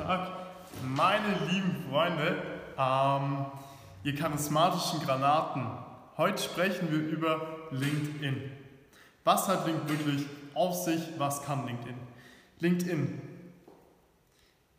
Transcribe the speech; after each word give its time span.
Tag, 0.00 0.28
meine 0.82 1.38
lieben 1.50 1.84
Freunde, 1.90 2.42
ähm, 2.78 3.46
ihr 4.02 4.14
charismatischen 4.14 5.00
Granaten. 5.00 5.66
Heute 6.16 6.42
sprechen 6.42 6.90
wir 6.90 7.00
über 7.00 7.68
LinkedIn. 7.70 8.50
Was 9.24 9.48
hat 9.48 9.66
LinkedIn 9.66 9.98
wirklich 9.98 10.26
auf 10.54 10.74
sich? 10.84 11.00
Was 11.18 11.42
kann 11.44 11.66
LinkedIn? 11.66 11.94
LinkedIn. 12.60 13.20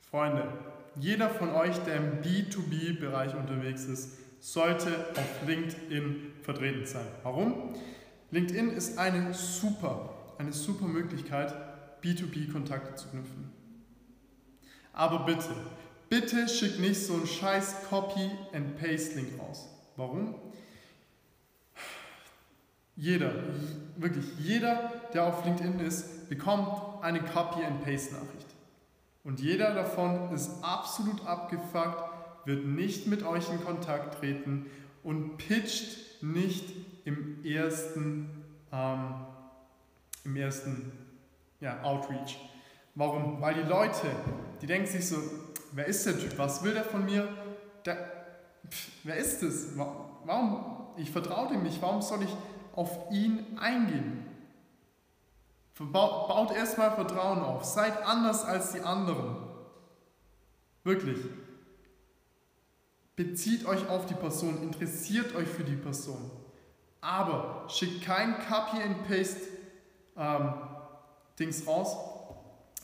Freunde, 0.10 0.48
jeder 0.96 1.30
von 1.30 1.54
euch, 1.54 1.78
der 1.80 1.98
im 1.98 2.22
B2B-Bereich 2.22 3.36
unterwegs 3.36 3.86
ist, 3.86 4.18
sollte 4.40 5.06
auf 5.16 5.48
LinkedIn 5.48 6.34
vertreten 6.42 6.86
sein. 6.86 7.06
Warum? 7.22 7.76
LinkedIn 8.32 8.72
ist 8.72 8.98
eine 8.98 9.34
super, 9.34 10.10
eine 10.40 10.52
super 10.52 10.86
Möglichkeit, 10.86 11.54
B2B-Kontakte 12.02 12.96
zu 12.96 13.08
knüpfen. 13.10 13.61
Aber 14.94 15.20
bitte, 15.20 15.56
bitte 16.10 16.48
schick 16.48 16.80
nicht 16.80 17.06
so 17.06 17.14
einen 17.14 17.28
scheiß 17.28 17.88
Copy-and-Paste-Link 17.90 19.40
raus. 19.40 19.68
Warum? 19.96 20.36
Jeder, 22.96 23.34
wirklich 23.96 24.26
jeder, 24.40 24.92
der 25.14 25.26
auf 25.26 25.46
LinkedIn 25.46 25.80
ist, 25.80 26.30
bekommt 26.30 27.02
eine 27.02 27.22
Copy-and-Paste-Nachricht. 27.22 28.48
Und 29.24 29.40
jeder 29.40 29.74
davon 29.74 30.32
ist 30.34 30.64
absolut 30.64 31.26
abgefuckt, 31.26 32.12
wird 32.46 32.66
nicht 32.66 33.08
mit 33.08 33.24
euch 33.24 33.50
in 33.52 33.64
Kontakt 33.64 34.20
treten 34.20 34.66
und 35.04 35.38
pitcht 35.38 36.24
nicht 36.24 36.66
im 37.06 37.44
ersten, 37.46 38.30
ähm, 38.72 39.14
im 40.24 40.36
ersten 40.36 40.92
ja, 41.60 41.82
Outreach. 41.84 42.38
Warum? 42.96 43.42
Weil 43.42 43.56
die 43.56 43.70
Leute, 43.70 44.08
die 44.62 44.68
denken 44.68 44.88
sich 44.88 45.08
so, 45.08 45.18
wer 45.72 45.86
ist 45.86 46.06
der 46.06 46.20
Typ? 46.20 46.38
Was 46.38 46.64
will 46.64 46.74
der 46.74 46.84
von 46.84 47.06
mir? 47.06 47.28
Der, 47.86 47.96
pff, 48.70 48.92
wer 49.04 49.18
ist 49.18 49.42
es? 49.44 49.78
Warum? 49.78 50.66
Ich 50.98 51.12
vertraue 51.12 51.50
dem 51.50 51.64
nicht. 51.64 51.82
Warum 51.82 52.02
soll 52.02 52.24
ich 52.24 52.36
auf 52.76 53.12
ihn 53.12 53.58
eingehen? 53.58 54.26
Baut 55.80 56.52
erstmal 56.52 56.92
Vertrauen 56.92 57.40
auf. 57.40 57.64
Seid 57.64 58.06
anders 58.06 58.44
als 58.44 58.74
die 58.74 58.82
anderen. 58.82 59.38
Wirklich. 60.84 61.18
Bezieht 63.16 63.66
euch 63.66 63.88
auf 63.90 64.06
die 64.06 64.14
Person. 64.14 64.62
Interessiert 64.62 65.34
euch 65.36 65.48
für 65.48 65.64
die 65.64 65.76
Person. 65.76 66.30
Aber 67.02 67.66
schickt 67.68 68.04
kein 68.04 68.36
Copy 68.48 68.82
and 68.84 69.08
Paste 69.08 69.42
ähm, 70.16 70.54
Dings 71.40 71.66
raus, 71.66 71.96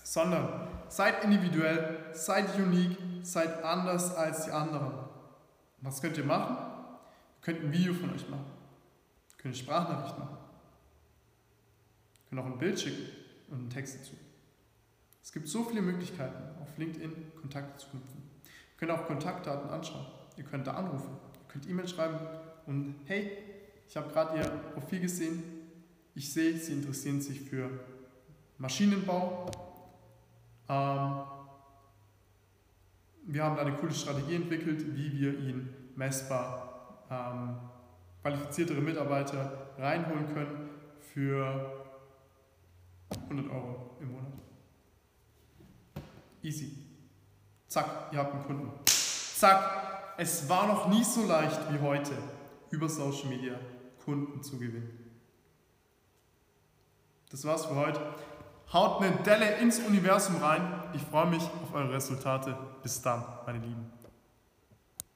sondern 0.08 0.70
seid 0.88 1.26
individuell, 1.26 1.98
seid 2.14 2.58
unique, 2.58 2.98
seid 3.24 3.62
anders 3.62 4.16
als 4.16 4.46
die 4.46 4.52
anderen. 4.52 4.94
Was 5.82 6.02
könnt 6.02 6.18
ihr 6.18 6.24
machen? 6.24 6.56
Ihr 6.56 7.42
könnt 7.42 7.66
ein 7.66 7.74
Video 7.74 7.94
von 7.94 8.14
euch 8.14 8.30
machen. 8.30 8.46
Ihr 9.32 9.38
könnt 9.38 9.54
eine 9.54 9.64
Sprachnachricht 9.64 10.18
machen. 10.18 10.38
Ihr 12.16 12.30
könnt 12.30 12.42
auch 12.42 12.46
ein 12.46 12.58
Bild 12.58 12.80
schicken 12.80 13.06
und 13.50 13.60
einen 13.60 13.70
Text 13.70 14.00
dazu. 14.00 14.14
Es 15.22 15.34
gibt 15.34 15.50
so 15.50 15.66
viele 15.66 15.82
Möglichkeiten, 15.82 16.42
auf 16.62 16.78
LinkedIn 16.78 17.34
Kontakte 17.42 17.78
zu 17.78 17.90
knüpfen. 17.90 18.24
Ihr 18.46 18.78
könnt 18.78 18.92
auch 18.94 19.08
Kontaktdaten 19.08 19.70
anschauen. 19.70 20.06
Ihr 20.38 20.46
könnt 20.46 20.68
da 20.68 20.76
anrufen. 20.76 21.18
Ihr 21.34 21.52
könnt 21.52 21.68
E-Mail 21.68 21.88
schreiben 21.88 22.18
und 22.66 22.96
hey, 23.08 23.30
ich 23.86 23.98
habe 23.98 24.10
gerade 24.14 24.38
Ihr 24.38 24.46
Profil 24.74 25.02
gesehen. 25.02 25.44
Ich 26.16 26.32
sehe, 26.32 26.58
Sie 26.58 26.72
interessieren 26.72 27.20
sich 27.20 27.42
für 27.42 27.70
Maschinenbau. 28.58 29.67
Ähm, 30.70 31.22
wir 33.30 33.44
haben 33.44 33.56
da 33.56 33.62
eine 33.62 33.76
coole 33.76 33.94
Strategie 33.94 34.36
entwickelt, 34.36 34.96
wie 34.96 35.12
wir 35.12 35.38
ihn 35.40 35.70
messbar 35.96 37.04
ähm, 37.10 37.58
qualifiziertere 38.22 38.82
Mitarbeiter 38.82 39.74
reinholen 39.78 40.34
können 40.34 40.70
für 41.14 41.86
100 43.24 43.50
Euro 43.52 43.98
im 44.00 44.12
Monat. 44.12 44.34
Easy. 46.42 46.72
Zack, 47.68 48.12
ihr 48.12 48.20
habt 48.20 48.34
einen 48.34 48.44
Kunden. 48.46 48.72
Zack, 48.86 50.16
es 50.18 50.48
war 50.50 50.68
noch 50.68 50.88
nie 50.88 51.04
so 51.04 51.26
leicht 51.28 51.60
wie 51.72 51.80
heute, 51.80 52.14
über 52.72 52.90
Social 52.90 53.30
Media 53.30 53.54
Kunden 54.04 54.42
zu 54.42 54.58
gewinnen. 54.58 55.08
Das 57.30 57.44
war's 57.46 57.66
für 57.66 57.76
heute. 57.76 58.00
Haut 58.74 59.00
eine 59.02 59.24
Delle 59.24 59.56
ins 59.58 59.80
Universum 59.80 60.38
rein. 60.44 60.62
Ich 60.94 61.02
freue 61.02 61.28
mich 61.28 61.44
auf 61.44 61.74
eure 61.74 61.94
Resultate. 61.94 62.58
Bis 62.84 63.02
dann, 63.02 63.24
meine 63.46 63.60
Lieben. 63.60 63.92